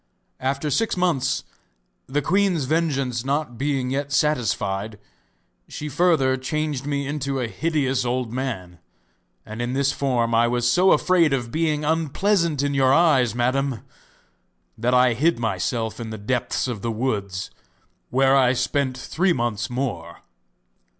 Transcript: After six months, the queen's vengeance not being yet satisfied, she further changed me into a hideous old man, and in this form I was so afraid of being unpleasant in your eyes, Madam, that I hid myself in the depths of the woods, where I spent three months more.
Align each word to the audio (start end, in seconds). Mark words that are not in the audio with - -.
After 0.39 0.71
six 0.71 0.97
months, 0.97 1.43
the 2.07 2.23
queen's 2.23 2.65
vengeance 2.65 3.23
not 3.23 3.59
being 3.59 3.91
yet 3.91 4.11
satisfied, 4.11 4.97
she 5.67 5.89
further 5.89 6.37
changed 6.37 6.87
me 6.87 7.05
into 7.05 7.39
a 7.39 7.47
hideous 7.47 8.03
old 8.03 8.33
man, 8.33 8.79
and 9.45 9.61
in 9.61 9.73
this 9.73 9.91
form 9.91 10.33
I 10.33 10.47
was 10.47 10.67
so 10.67 10.91
afraid 10.91 11.33
of 11.33 11.51
being 11.51 11.85
unpleasant 11.85 12.63
in 12.63 12.73
your 12.73 12.91
eyes, 12.91 13.35
Madam, 13.35 13.81
that 14.75 14.95
I 14.95 15.13
hid 15.13 15.37
myself 15.37 15.99
in 15.99 16.09
the 16.09 16.17
depths 16.17 16.67
of 16.67 16.81
the 16.81 16.89
woods, 16.89 17.51
where 18.09 18.35
I 18.35 18.53
spent 18.53 18.97
three 18.97 19.33
months 19.33 19.69
more. 19.69 20.21